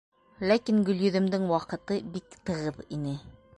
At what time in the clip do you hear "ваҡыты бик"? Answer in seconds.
1.53-2.41